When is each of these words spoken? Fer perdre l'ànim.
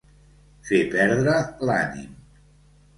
Fer 0.69 0.79
perdre 0.95 1.37
l'ànim. 1.71 2.21